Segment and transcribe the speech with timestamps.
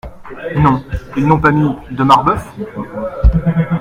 [0.57, 0.83] Non;
[1.15, 2.51] ils n’ont pas mis: "de Marbeuf"?